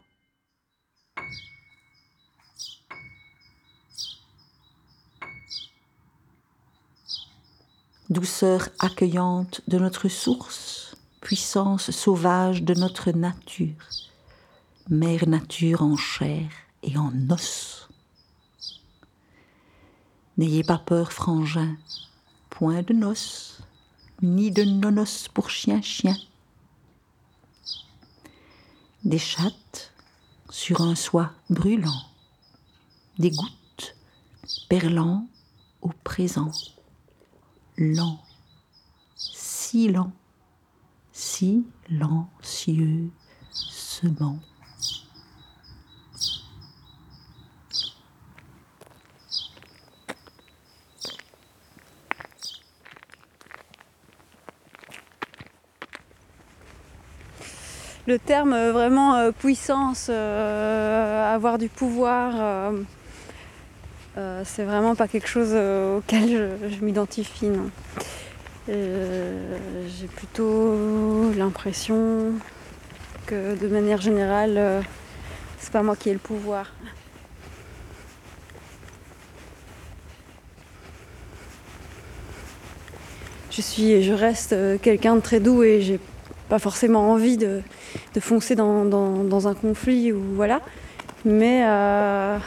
Douceur 8.11 8.69
accueillante 8.77 9.61
de 9.67 9.79
notre 9.79 10.07
source, 10.07 10.84
puissance 11.25 11.89
sauvage 11.89 12.61
de 12.61 12.75
notre 12.75 13.09
nature, 13.09 13.89
mère 14.91 15.27
nature 15.27 15.81
en 15.81 15.97
chair 15.97 16.47
et 16.83 16.95
en 16.99 17.11
os. 17.31 17.89
N'ayez 20.37 20.63
pas 20.63 20.77
peur, 20.77 21.11
frangin, 21.11 21.77
point 22.51 22.83
de 22.83 22.93
noces 22.93 23.63
ni 24.21 24.51
de 24.51 24.65
nonos 24.65 25.27
pour 25.33 25.49
chien-chien. 25.49 26.15
Des 29.03 29.17
chattes 29.17 29.93
sur 30.51 30.81
un 30.81 30.93
soie 30.93 31.31
brûlant, 31.49 32.03
des 33.17 33.31
gouttes 33.31 33.95
perlant 34.69 35.27
au 35.81 35.89
présent, 36.03 36.51
lent, 37.77 38.21
si 39.15 39.87
lent, 39.87 40.11
silencieux, 41.15 43.09
semant. 43.51 44.39
le 58.07 58.19
terme 58.19 58.53
euh, 58.53 58.71
vraiment 58.71 59.15
euh, 59.15 59.31
puissance, 59.31 60.07
euh, 60.09 61.33
avoir 61.33 61.57
du 61.57 61.69
pouvoir, 61.69 62.73
c'est 64.45 64.63
vraiment 64.63 64.95
pas 64.95 65.07
quelque 65.07 65.27
chose 65.27 65.53
auquel 65.53 66.57
je, 66.69 66.85
m'identifie. 66.85 67.49
J'ai 68.67 70.07
plutôt 70.15 71.31
l'impression 71.37 72.33
que 73.27 73.55
de 73.55 73.67
manière 73.67 74.01
générale, 74.01 74.83
c'est 75.59 75.71
pas 75.71 75.83
moi 75.83 75.95
qui 75.95 76.09
ai 76.09 76.13
le 76.13 76.19
pouvoir. 76.19 76.71
Je 83.51 83.61
suis 83.61 83.91
et 83.91 84.01
je 84.01 84.11
reste 84.11 84.53
quelqu'un 84.81 85.15
de 85.15 85.21
très 85.21 85.39
doux 85.39 85.63
et 85.63 85.81
j'ai 85.81 85.99
pas 86.49 86.59
forcément 86.59 87.11
envie 87.11 87.37
de, 87.37 87.61
foncer 88.19 88.55
dans, 88.55 89.47
un 89.47 89.53
conflit 89.53 90.11
ou 90.11 90.21
voilà. 90.35 90.61
Mais 91.23 91.63
euh, 91.65 92.37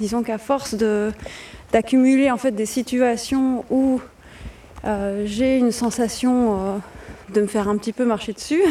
disons 0.00 0.22
qu'à 0.22 0.38
force 0.38 0.74
d'accumuler 1.72 2.30
en 2.30 2.36
fait 2.36 2.50
des 2.50 2.66
situations 2.66 3.64
où 3.70 4.00
euh, 4.00 4.15
j'ai 5.24 5.58
une 5.58 5.72
sensation 5.72 6.54
euh, 6.54 6.78
de 7.32 7.40
me 7.40 7.46
faire 7.46 7.68
un 7.68 7.76
petit 7.76 7.92
peu 7.92 8.04
marcher 8.04 8.32
dessus 8.32 8.62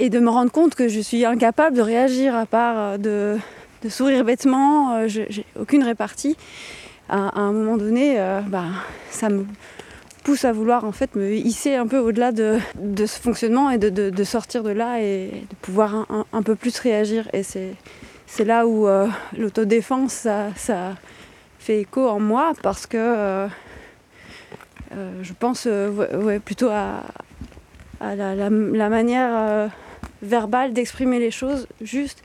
et 0.00 0.08
de 0.08 0.18
me 0.18 0.30
rendre 0.30 0.50
compte 0.50 0.74
que 0.74 0.88
je 0.88 1.00
suis 1.00 1.24
incapable 1.24 1.76
de 1.76 1.82
réagir 1.82 2.34
à 2.34 2.46
part 2.46 2.98
euh, 3.06 3.36
de, 3.82 3.88
sourire 3.88 4.24
bêtement, 4.24 4.94
euh, 4.94 5.08
j'ai 5.08 5.44
aucune 5.58 5.82
répartie. 5.82 6.36
À, 7.08 7.40
un 7.40 7.52
moment 7.52 7.76
donné, 7.76 8.20
euh, 8.20 8.40
bah, 8.40 8.66
ça 9.10 9.28
me 9.28 9.44
pousse 10.22 10.44
à 10.44 10.52
vouloir 10.52 10.84
en 10.84 10.92
fait 10.92 11.16
me 11.16 11.32
hisser 11.32 11.74
un 11.74 11.86
peu 11.86 11.98
au-delà 11.98 12.30
de, 12.32 12.60
ce 12.98 13.20
fonctionnement 13.20 13.70
et 13.70 13.78
de, 13.78 14.24
sortir 14.24 14.62
de 14.62 14.70
là 14.70 15.00
et 15.00 15.30
de 15.50 15.56
pouvoir 15.60 16.06
un, 16.32 16.42
peu 16.42 16.54
plus 16.54 16.78
réagir. 16.78 17.28
Et 17.32 17.42
c'est, 17.42 17.74
là 18.44 18.66
où 18.66 18.86
euh, 18.86 19.08
l'autodéfense, 19.36 20.26
ça, 20.56 20.94
fait 21.58 21.80
écho 21.80 22.08
en 22.08 22.20
moi 22.20 22.52
parce 22.62 22.86
que 22.86 22.96
euh, 22.96 23.46
euh, 23.46 23.48
je 24.90 25.32
pense 25.38 25.64
euh, 25.66 26.38
plutôt 26.40 26.68
à, 26.70 27.02
la, 28.00 28.50
manière 28.50 29.30
euh, 29.32 29.68
verbale 30.22 30.72
d'exprimer 30.72 31.18
les 31.18 31.30
choses 31.30 31.66
juste 31.80 32.22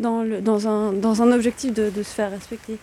dans, 0.00 0.22
un, 0.66 0.92
dans 0.92 1.22
un 1.22 1.32
objectif 1.32 1.72
de, 1.74 1.90
se 2.02 2.14
faire 2.14 2.30
respecter. 2.30 2.78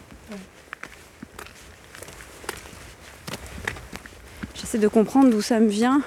J'essaie 4.55 4.77
de 4.77 4.87
comprendre 4.87 5.29
d'où 5.29 5.41
ça 5.41 5.59
me 5.59 5.67
vient. 5.67 6.01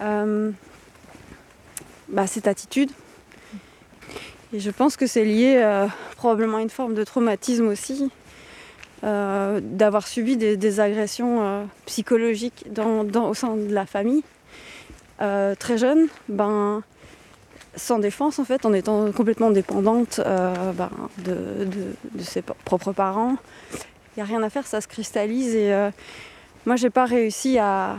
Euh, 0.00 0.52
bah, 2.08 2.26
cette 2.26 2.46
attitude. 2.46 2.90
Et 4.52 4.60
je 4.60 4.70
pense 4.70 4.96
que 4.96 5.06
c'est 5.06 5.24
lié 5.24 5.56
euh, 5.58 5.86
probablement 6.16 6.58
à 6.58 6.62
une 6.62 6.70
forme 6.70 6.94
de 6.94 7.04
traumatisme 7.04 7.66
aussi, 7.68 8.10
euh, 9.04 9.60
d'avoir 9.62 10.08
subi 10.08 10.36
des, 10.36 10.80
agressions 10.80 11.40
euh, 11.40 11.64
psychologiques 11.86 12.66
au 12.76 13.34
sein 13.34 13.56
de 13.56 13.72
la 13.72 13.86
famille. 13.86 14.24
Euh, 15.20 15.54
très 15.54 15.78
jeune, 15.78 16.08
ben, 16.28 16.82
sans 17.76 18.00
défense 18.00 18.40
en 18.40 18.44
fait, 18.44 18.66
en 18.66 18.72
étant 18.72 19.12
complètement 19.12 19.50
dépendante 19.50 20.20
ben, 20.24 20.90
de, 21.18 21.68
ses 22.20 22.42
propres 22.42 22.92
parents. 22.92 23.36
Il 23.72 24.18
n'y 24.18 24.22
a 24.22 24.26
rien 24.26 24.42
à 24.42 24.50
faire, 24.50 24.66
ça 24.66 24.80
se 24.80 24.88
cristallise 24.88 25.54
et 25.54 25.72
moi 26.66 26.74
j'ai 26.74 26.90
pas 26.90 27.04
réussi 27.04 27.58
à, 27.58 27.98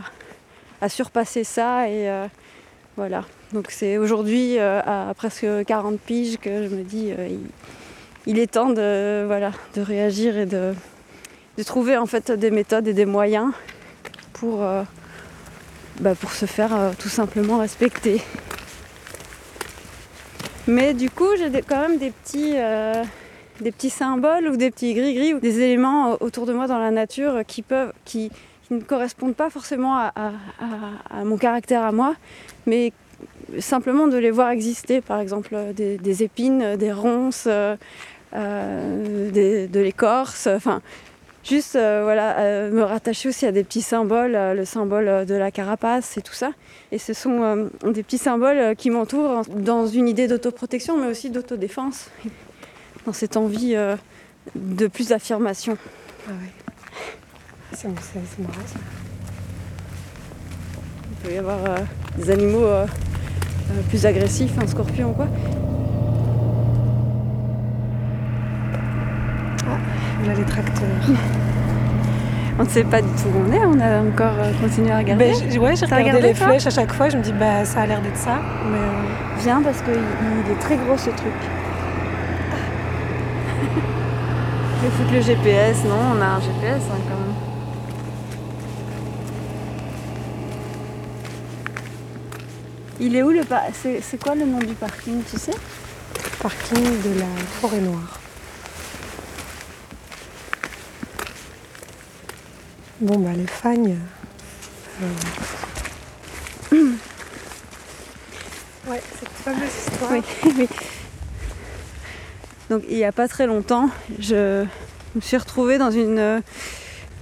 surpasser 0.88 1.44
ça 1.44 1.88
et 1.88 2.10
voilà. 2.96 3.24
Donc 3.54 3.70
c'est 3.70 3.96
aujourd'hui 3.96 4.58
à 4.58 5.14
presque 5.16 5.46
40 5.66 5.98
piges 5.98 6.36
que 6.36 6.68
je 6.68 6.74
me 6.74 6.82
dis 6.82 7.10
il, 7.30 7.40
il 8.26 8.38
est 8.38 8.52
temps 8.52 8.70
de, 8.70 9.24
voilà, 9.26 9.52
de 9.74 9.80
réagir 9.80 10.36
et 10.36 10.46
de, 10.46 10.74
de 11.60 11.64
trouver 11.64 11.98
en 11.98 12.06
fait 12.06 12.32
des 12.32 12.50
méthodes 12.50 12.88
et 12.88 12.94
des 12.94 13.04
moyens 13.04 13.52
pour, 14.32 14.62
euh, 14.62 14.82
bah, 16.00 16.14
pour 16.14 16.32
se 16.32 16.46
faire 16.46 16.74
euh, 16.74 16.92
tout 16.98 17.10
simplement 17.10 17.58
respecter. 17.58 18.22
Mais 20.66 20.94
du 20.94 21.10
coup, 21.10 21.28
j'ai 21.36 21.50
quand 21.60 21.80
même 21.80 21.98
des 21.98 22.12
petits, 22.12 22.54
euh, 22.54 22.94
des 23.60 23.72
petits 23.72 23.90
symboles 23.90 24.48
ou 24.48 24.56
des 24.56 24.70
petits 24.70 24.94
gris-gris 24.94 25.34
ou 25.34 25.40
des 25.40 25.60
éléments 25.60 26.16
autour 26.20 26.46
de 26.46 26.54
moi 26.54 26.66
dans 26.66 26.78
la 26.78 26.90
nature 26.90 27.42
qui 27.46 27.60
peuvent, 27.60 27.92
qui, 28.06 28.30
ne 28.70 28.80
correspondent 28.80 29.34
pas 29.34 29.50
forcément 29.50 29.98
à, 29.98 30.12
mon 31.24 31.36
caractère 31.36 31.82
à 31.82 31.90
moi, 31.90 32.14
mais 32.66 32.92
simplement 33.58 34.06
de 34.06 34.16
les 34.16 34.30
voir 34.30 34.50
exister. 34.50 35.00
Par 35.00 35.18
exemple, 35.18 35.56
des, 35.74 36.22
épines, 36.22 36.76
des 36.76 36.92
ronces, 36.92 37.48
des- 38.32 39.66
de 39.66 39.80
l'écorce. 39.80 40.46
Enfin, 40.46 40.82
juste 41.44 41.76
euh, 41.76 42.00
voilà, 42.04 42.38
euh, 42.38 42.70
me 42.70 42.82
rattacher 42.82 43.28
aussi 43.28 43.46
à 43.46 43.52
des 43.52 43.64
petits 43.64 43.82
symboles, 43.82 44.34
euh, 44.34 44.54
le 44.54 44.64
symbole 44.64 45.26
de 45.26 45.34
la 45.34 45.50
carapace 45.50 46.16
et 46.16 46.22
tout 46.22 46.34
ça. 46.34 46.50
Et 46.92 46.98
ce 46.98 47.12
sont 47.12 47.68
des 47.84 48.02
petits 48.02 48.18
symboles 48.18 48.76
qui 48.76 48.90
m'entourent 48.90 49.42
dans 49.48 49.86
une 49.86 50.08
idée 50.08 50.28
d'autoprotection, 50.28 50.98
mais 50.98 51.06
aussi 51.06 51.30
d'autodéfense, 51.30 52.10
dans 53.06 53.12
cette 53.12 53.36
envie 53.36 53.76
de 54.54 54.86
plus 54.86 55.08
d'affirmation. 55.08 55.76
Ah 56.28 56.32
ouais. 56.32 56.70
C'est 57.72 57.88
marrant 57.88 58.66
ça. 58.66 58.78
Il 61.10 61.28
peut 61.28 61.34
y 61.34 61.38
avoir 61.38 61.64
euh, 61.64 61.78
des 62.18 62.30
animaux 62.30 62.64
euh, 62.64 62.84
euh, 62.84 63.82
plus 63.88 64.04
agressifs, 64.06 64.58
un 64.58 64.66
scorpion 64.66 65.10
ou 65.10 65.14
quoi. 65.14 65.28
Là, 70.26 70.34
les 70.36 70.44
tracteurs. 70.44 70.88
On 72.58 72.64
ne 72.64 72.68
sait 72.68 72.84
pas 72.84 73.00
du 73.00 73.08
tout 73.08 73.28
où 73.34 73.42
on 73.48 73.52
est, 73.52 73.64
on 73.64 73.80
a 73.80 74.00
encore 74.02 74.34
euh, 74.38 74.52
continué 74.60 74.90
à 74.90 74.98
regarder. 74.98 75.30
Ben, 75.30 75.34
j'ai- 75.50 75.58
ouais, 75.58 75.74
j'ai 75.76 75.86
regardé 75.86 76.02
regardé, 76.10 76.28
les 76.28 76.34
flèches 76.34 76.66
à 76.66 76.70
chaque 76.70 76.92
fois. 76.92 77.08
Je 77.08 77.16
me 77.16 77.22
dis, 77.22 77.32
bah, 77.32 77.64
ça 77.64 77.80
a 77.80 77.86
l'air 77.86 78.02
d'être 78.02 78.18
ça. 78.18 78.38
Mais 78.70 78.76
euh, 78.76 79.40
Viens 79.42 79.62
parce 79.62 79.80
qu'il 79.80 79.94
il 79.94 80.52
est 80.52 80.58
très 80.60 80.76
gros 80.76 80.98
ce 80.98 81.08
truc. 81.08 81.32
Je 84.82 84.88
foutre 84.90 85.12
le 85.14 85.20
GPS, 85.22 85.84
non 85.84 85.96
On 86.18 86.20
a 86.20 86.26
un 86.26 86.40
GPS 86.40 86.82
hein, 86.90 86.98
quand 87.08 87.16
même. 87.16 87.34
Il 93.00 93.16
est 93.16 93.22
où 93.22 93.30
le 93.30 93.44
par... 93.44 93.62
C'est 93.72 94.00
c'est 94.02 94.22
quoi 94.22 94.34
le 94.34 94.44
nom 94.44 94.58
du 94.58 94.74
parking, 94.74 95.22
tu 95.30 95.38
sais? 95.38 95.52
Parking 96.42 96.82
de 96.84 97.18
la 97.20 97.26
forêt 97.60 97.80
noire. 97.80 98.19
Bon, 103.00 103.18
bah, 103.18 103.30
les 103.34 103.46
fagnes. 103.46 103.96
euh, 105.02 105.06
Ouais, 108.86 109.00
cette 109.18 109.28
fameuse 109.28 109.68
histoire. 109.68 110.10
Oui, 110.12 110.22
oui. 110.58 110.68
Donc 112.68 112.82
il 112.88 112.96
n'y 112.96 113.04
a 113.04 113.12
pas 113.12 113.26
très 113.28 113.46
longtemps, 113.46 113.90
je 114.20 114.64
me 115.14 115.20
suis 115.20 115.36
retrouvée 115.36 115.76
dans, 115.78 115.90
une, 115.90 116.18
euh, 116.18 116.40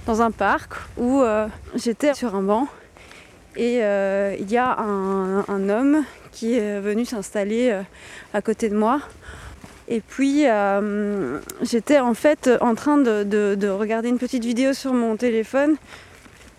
dans 0.05 0.21
un 0.21 0.29
parc 0.31 0.73
où 0.97 1.21
euh, 1.21 1.47
j'étais 1.75 2.13
sur 2.13 2.35
un 2.35 2.43
banc 2.43 2.67
et 3.55 3.79
euh, 3.83 4.35
il 4.39 4.49
y 4.51 4.57
a 4.57 4.77
un, 4.79 5.39
un 5.47 5.69
homme 5.69 6.03
qui 6.31 6.53
est 6.55 6.79
venu 6.79 7.03
s'installer 7.05 7.75
à 8.33 8.41
côté 8.43 8.69
de 8.69 8.75
moi. 8.77 9.01
Et 9.91 10.01
puis 10.01 10.43
euh, 10.45 11.39
j'étais 11.63 11.99
en 11.99 12.13
fait 12.13 12.47
en 12.61 12.75
train 12.75 12.97
de, 12.97 13.23
de- 13.23 13.55
de 13.55 13.67
regarder 13.67 14.09
une 14.09 14.19
petite 14.19 14.45
vidéo 14.45 14.73
sur 14.73 14.93
mon 14.93 15.15
téléphone 15.17 15.77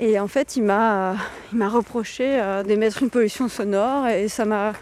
et 0.01 0.19
en 0.19 0.27
fait 0.27 0.57
il 0.57 0.65
m'a 0.65 1.15
il 1.53 1.59
m'a 1.59 1.69
reproché 1.69 2.41
euh, 2.41 2.65
d'émettre 2.65 3.05
une 3.05 3.11
pollution 3.11 3.49
sonore 3.49 4.09
et 4.09 4.27
ça 4.29 4.45
m'a 4.45 4.73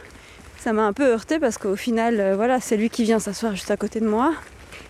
ça 0.59 0.73
m'a 0.73 0.83
un 0.85 0.95
peu 0.95 1.05
heurté 1.07 1.39
parce 1.39 1.57
qu'au 1.59 1.77
final, 1.77 2.19
euh, 2.19 2.35
voilà, 2.37 2.59
c'est 2.59 2.77
lui 2.77 2.89
qui 2.91 3.05
vient 3.05 3.19
s'asseoir 3.21 3.53
juste 3.55 3.71
à 3.71 3.77
côté 3.77 4.01
de 4.01 4.09
moi. 4.09 4.33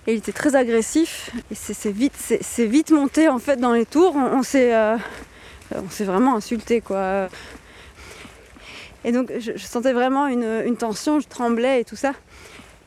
Et 0.07 0.15
il 0.15 0.19
était 0.19 0.33
très 0.33 0.57
agressif. 0.57 1.31
Et 1.51 1.55
c'est 1.55 1.91
vite, 1.91 2.15
c'est 2.41 2.65
vite 2.65 2.91
monté 2.91 3.29
en 3.29 3.39
fait 3.39 3.57
dans 3.57 3.75
les 3.75 3.85
tours. 3.85 4.17
On, 4.17 4.43
s'est, 4.43 4.73
on 5.75 5.91
s'est 5.91 6.05
vraiment 6.05 6.37
insulté 6.37 6.81
quoi. 6.81 7.29
Et 9.05 9.13
donc 9.13 9.31
je, 9.39 9.53
sentais 9.59 9.93
vraiment 9.93 10.27
une 10.29 10.77
tension, 10.79 11.21
je 11.21 11.29
tremblais 11.29 11.83
et 11.83 11.85
tout 11.85 11.97
ça. 11.97 12.15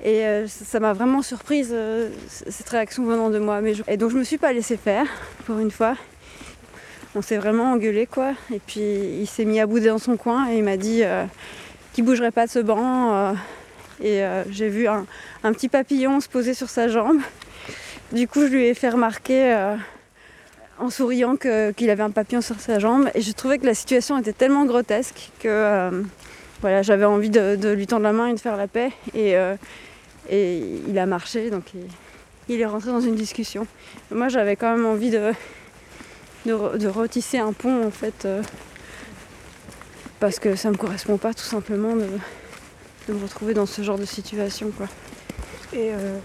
Et 0.03 0.25
euh, 0.25 0.47
ça 0.47 0.79
m'a 0.79 0.93
vraiment 0.93 1.21
surprise 1.21 1.69
euh, 1.71 2.09
cette 2.27 2.67
réaction 2.69 3.03
venant 3.03 3.29
de 3.29 3.37
moi. 3.37 3.61
Et 3.87 3.97
donc 3.97 4.11
je 4.11 4.17
me 4.17 4.23
suis 4.23 4.39
pas 4.39 4.51
laissée 4.51 4.77
faire 4.77 5.05
pour 5.45 5.59
une 5.59 5.69
fois. 5.69 5.95
On 7.13 7.21
s'est 7.21 7.37
vraiment 7.37 7.71
engueulé 7.71 8.07
quoi. 8.07 8.33
Et 8.51 8.59
puis 8.59 8.81
il 8.81 9.27
s'est 9.27 9.45
mis 9.45 9.59
à 9.59 9.67
bouder 9.67 9.89
dans 9.89 9.99
son 9.99 10.17
coin 10.17 10.49
et 10.49 10.57
il 10.57 10.63
m'a 10.63 10.77
dit. 10.77 11.03
euh, 11.03 11.25
qui 11.93 12.01
bougerait 12.01 12.31
pas 12.31 12.45
de 12.45 12.51
ce 12.51 12.59
banc. 12.59 13.13
euh, 13.13 13.33
et 14.03 14.23
j'ai 14.49 14.67
vu 14.67 14.87
un, 14.87 15.05
petit 15.43 15.69
papillon 15.69 16.21
se 16.21 16.27
poser 16.27 16.55
sur 16.55 16.69
sa 16.69 16.87
jambe. 16.87 17.19
Du 18.11 18.27
coup, 18.27 18.47
je 18.47 18.51
lui 18.51 18.65
ai 18.65 18.73
fait 18.73 18.89
remarquer 18.89 19.75
en 20.79 20.89
souriant 20.89 21.35
qu'il 21.35 21.89
avait 21.89 22.01
un 22.01 22.09
papillon 22.09 22.41
sur 22.41 22.59
sa 22.59 22.79
jambe. 22.79 23.11
Et 23.13 23.21
je 23.21 23.31
trouvais 23.31 23.59
que 23.59 23.65
la 23.67 23.75
situation 23.75 24.17
était 24.17 24.33
tellement 24.33 24.65
grotesque 24.65 25.29
que 25.39 26.03
voilà, 26.61 26.81
j'avais 26.81 27.05
envie 27.05 27.29
de, 27.29 27.73
lui 27.73 27.85
tendre 27.85 28.01
la 28.01 28.11
main 28.11 28.25
et 28.25 28.33
de 28.33 28.39
faire 28.39 28.57
la 28.57 28.67
paix. 28.67 28.91
Et 30.31 30.81
il 30.87 30.97
a 30.97 31.05
marché, 31.05 31.49
donc 31.51 31.65
il, 32.49 32.59
est 32.59 32.65
rentré 32.65 32.89
dans 32.91 33.01
une 33.01 33.15
discussion. 33.15 33.67
Moi, 34.09 34.29
j'avais 34.29 34.55
quand 34.55 34.75
même 34.75 34.85
envie 34.85 35.11
de, 35.11 35.31
de, 36.45 36.53
re- 36.53 36.77
de 36.77 36.87
retisser 36.87 37.37
un 37.37 37.53
pont 37.53 37.85
en 37.85 37.91
fait. 37.91 38.25
euh, 38.25 38.41
parce 40.19 40.39
que 40.39 40.55
ça 40.55 40.69
me 40.71 40.77
correspond 40.77 41.17
pas 41.17 41.33
tout 41.33 41.43
simplement 41.43 41.95
de, 41.95 42.07
de 43.07 43.13
me 43.13 43.21
retrouver 43.23 43.53
dans 43.53 43.65
ce 43.65 43.81
genre 43.81 43.97
de 43.97 44.05
situation 44.05 44.71
quoi. 44.77 44.87
Et 45.73 45.91
euh, 45.93 46.17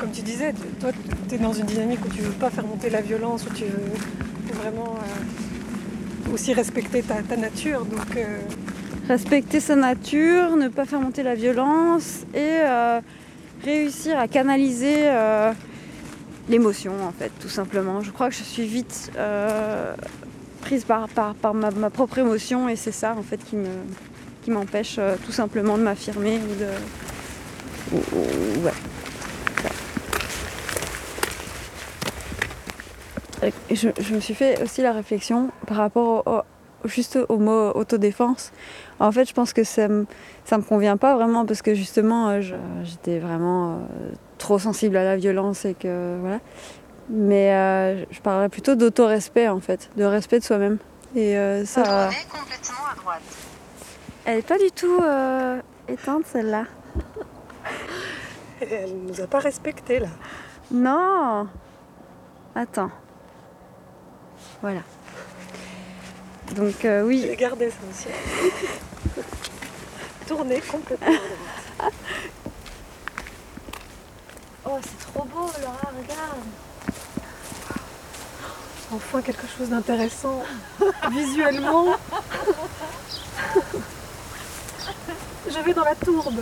comme 0.00 0.10
tu 0.10 0.22
disais, 0.22 0.52
toi, 0.80 0.90
tu 1.28 1.34
es 1.34 1.38
dans 1.38 1.52
une 1.52 1.66
dynamique 1.66 2.04
où 2.04 2.08
tu 2.08 2.20
veux 2.22 2.32
pas 2.32 2.50
faire 2.50 2.66
monter 2.66 2.90
la 2.90 3.00
violence, 3.02 3.44
où 3.44 3.54
tu 3.54 3.64
veux 3.64 4.54
vraiment 4.60 4.96
euh, 4.96 6.32
aussi 6.32 6.52
respecter 6.52 7.02
ta, 7.02 7.22
ta 7.22 7.36
nature. 7.36 7.84
Donc, 7.84 8.16
Respecter 9.08 9.60
sa 9.60 9.76
nature, 9.76 10.56
ne 10.56 10.66
pas 10.68 10.84
faire 10.84 11.00
monter 11.00 11.22
la 11.22 11.36
violence 11.36 12.22
et 12.34 12.38
euh, 12.40 13.00
réussir 13.64 14.18
à 14.18 14.26
canaliser 14.26 15.02
euh, 15.04 15.52
l'émotion 16.48 16.92
en 17.06 17.12
fait 17.12 17.30
tout 17.40 17.48
simplement. 17.48 18.00
Je 18.00 18.10
crois 18.10 18.30
que 18.30 18.34
je 18.34 18.42
suis 18.42 18.66
vite 18.66 19.12
euh, 19.16 19.94
prise 20.60 20.84
par, 20.84 21.06
ma, 21.54 21.90
propre 21.90 22.18
émotion 22.18 22.68
et 22.68 22.74
c'est 22.74 22.90
ça 22.90 23.14
en 23.16 23.22
fait 23.22 23.38
qui 23.38 23.54
me 23.56 23.68
qui 24.42 24.50
m'empêche 24.50 24.98
tout 25.24 25.32
simplement 25.32 25.78
de 25.78 25.82
m'affirmer 25.82 26.38
ou 26.38 26.54
de. 26.60 27.96
ou- 27.96 28.16
ou- 28.16 28.64
ouais. 28.64 28.72
Je, 33.70 34.14
me 34.14 34.20
suis 34.20 34.34
fait 34.34 34.60
aussi 34.62 34.82
la 34.82 34.92
réflexion 34.92 35.50
par 35.66 35.76
rapport 35.76 36.26
au- 36.26 36.55
juste 36.88 37.18
au 37.28 37.38
mot 37.38 37.70
autodéfense. 37.74 38.52
En 39.00 39.12
fait, 39.12 39.28
je 39.28 39.34
pense 39.34 39.52
que 39.52 39.64
ça 39.64 39.88
me, 39.88 40.06
ça 40.44 40.58
me 40.58 40.62
convient 40.62 40.96
pas 40.96 41.14
vraiment 41.14 41.44
parce 41.44 41.62
que 41.62 41.74
justement, 41.74 42.28
euh, 42.28 42.40
j'étais 42.84 43.18
vraiment 43.18 43.72
euh, 43.72 43.76
trop 44.38 44.58
sensible 44.58 44.96
à 44.96 45.04
la 45.04 45.16
violence 45.16 45.64
et 45.64 45.74
que 45.74 46.16
voilà. 46.20 46.40
Mais 47.08 47.54
euh, 47.54 48.04
je 48.10 48.20
parlerais 48.20 48.48
plutôt 48.48 48.74
d'auto-respect 48.74 49.48
en 49.48 49.60
fait, 49.60 49.90
de 49.96 50.04
respect 50.04 50.40
de 50.40 50.44
soi-même. 50.44 50.78
Et 51.14 51.36
euh, 51.36 51.64
ça. 51.64 52.10
complètement 52.30 52.86
à 52.90 52.94
droite. 52.96 53.22
Elle 54.24 54.38
est 54.38 54.46
pas 54.46 54.58
du 54.58 54.70
tout 54.72 55.00
euh, 55.02 55.60
éteinte 55.88 56.26
celle-là. 56.26 56.64
Elle 58.60 58.96
nous 59.06 59.20
a 59.20 59.26
pas 59.26 59.38
respecté 59.38 60.00
là. 60.00 60.08
Non 60.72 61.46
Attends. 62.54 62.90
Voilà. 64.62 64.80
Donc 66.54 66.84
euh, 66.84 67.02
oui, 67.02 67.24
J'ai 67.26 67.36
gardé 67.36 67.70
ça 67.70 67.76
aussi. 67.90 68.08
Tourner 70.26 70.60
complètement. 70.60 71.06
à 71.06 71.82
droite. 71.82 71.92
Oh, 74.64 74.78
c'est 74.82 75.12
trop 75.12 75.24
beau, 75.24 75.50
Laura, 75.60 75.92
regarde. 75.96 76.44
Enfin 78.92 79.20
quelque 79.22 79.46
chose 79.58 79.68
d'intéressant 79.68 80.42
visuellement. 81.10 81.96
Je 85.48 85.58
vais 85.58 85.74
dans 85.74 85.84
la 85.84 85.94
tourbe. 85.94 86.40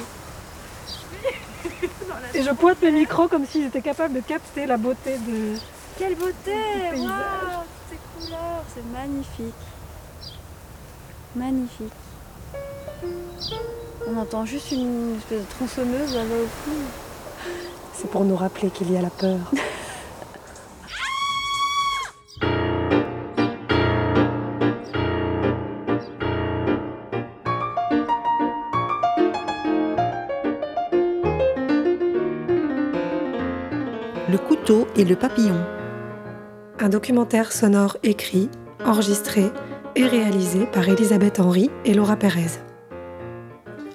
Et 2.35 2.43
je 2.43 2.51
pointe 2.51 2.83
mes 2.83 2.90
micros 2.90 3.29
comme 3.29 3.47
s'ils 3.47 3.67
étaient 3.67 3.81
capables 3.81 4.14
de 4.14 4.21
capter 4.21 4.67
la 4.67 4.77
beauté 4.77 5.17
de. 5.19 5.57
quelle 5.99 6.14
beauté. 6.17 6.55
Waouh 6.97 7.64
Ces 7.90 7.99
couleurs, 8.27 8.64
c'est 8.75 8.85
magnifique. 8.93 9.55
Magnifique. 11.37 11.92
On 14.09 14.16
entend 14.16 14.44
juste 14.44 14.70
une 14.70 15.16
espèce 15.16 15.40
de 15.40 15.51
tronçonneuse 15.51 16.14
là-bas 16.14 16.35
au 16.35 16.47
fond. 16.47 16.70
C'est 17.92 18.09
pour 18.09 18.25
nous 18.25 18.37
rappeler 18.37 18.70
qu'il 18.70 18.92
y 18.92 18.97
a 18.97 19.03
la 19.03 19.11
peur. 19.11 19.38
Le 34.31 34.38
couteau 34.38 34.87
et 34.97 35.05
le 35.05 35.16
papillon. 35.16 35.64
Un 36.81 36.88
documentaire 36.88 37.53
sonore 37.53 37.97
écrit, 38.03 38.51
enregistré 38.85 39.53
et 39.97 40.07
réalisé 40.07 40.67
par 40.67 40.89
Elisabeth 40.89 41.41
Henry 41.41 41.71
et 41.85 41.95
Laura 41.95 42.17
Pérez. 42.17 42.61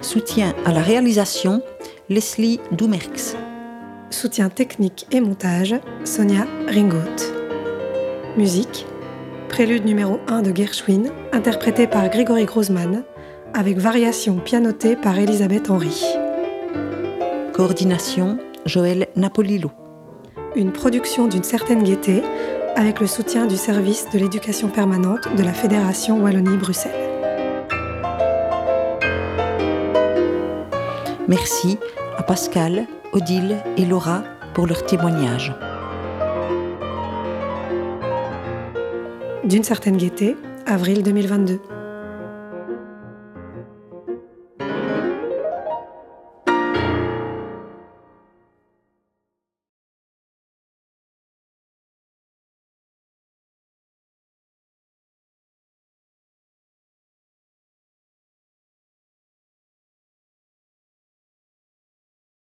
Soutien 0.02 0.54
à 0.66 0.72
la 0.72 0.82
réalisation, 0.82 1.62
Leslie 2.10 2.60
Doumerx. 2.72 3.36
Soutien 4.10 4.50
technique 4.50 5.08
et 5.12 5.20
montage, 5.20 5.76
Sonia 6.06 6.48
Ringout. 6.68 7.34
Musique, 8.38 8.86
prélude 9.50 9.86
numéro 9.86 10.20
1 10.28 10.42
de 10.42 10.56
Gershwin, 10.56 11.12
interprété 11.34 11.86
par 11.86 12.10
Grégory 12.10 12.46
Grossman, 12.46 13.04
avec 13.54 13.78
variation 13.78 14.38
pianotée 14.38 14.96
par 14.96 15.18
Elisabeth 15.18 15.70
Henry. 15.70 16.04
Coordination, 17.54 18.38
Joël 18.66 19.08
Napolillo. 19.16 19.72
Une 20.56 20.72
production 20.72 21.28
d'une 21.28 21.44
certaine 21.44 21.84
gaieté, 21.84 22.24
avec 22.76 23.00
le 23.00 23.08
soutien 23.08 23.46
du 23.46 23.58
service 23.58 24.10
de 24.14 24.20
l'éducation 24.20 24.70
permanente 24.70 25.28
de 25.36 25.44
la 25.44 25.54
Fédération 25.54 26.22
Wallonie-Bruxelles. 26.22 26.92
Merci 31.28 31.78
à 32.18 32.24
Pascal, 32.24 32.88
Odile 33.14 33.58
et 33.78 33.86
Laura 33.86 34.24
pour 34.54 34.68
leur 34.68 34.86
témoignage. 34.86 35.54
D'une 39.44 39.64
certaine 39.64 39.98
gaieté, 39.98 40.36
avril 40.66 41.04
2022. 41.04 41.60